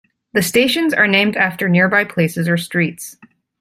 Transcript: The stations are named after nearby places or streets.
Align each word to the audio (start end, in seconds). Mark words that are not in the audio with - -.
The 0.33 0.41
stations 0.41 0.95
are 0.95 1.05
named 1.05 1.37
after 1.37 1.69
nearby 1.69 2.05
places 2.05 2.49
or 2.49 2.57
streets. 2.57 3.17